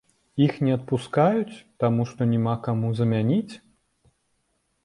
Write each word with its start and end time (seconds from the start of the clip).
Іх 0.45 0.53
не 0.67 0.71
адпускаюць, 0.77 1.59
таму 1.83 2.01
што 2.13 2.21
няма 2.33 2.57
каму 2.69 2.87
замяніць? 3.01 3.53